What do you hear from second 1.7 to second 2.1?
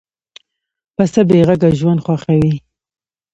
ژوند